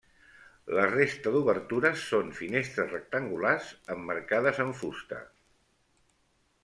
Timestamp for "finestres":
2.39-2.89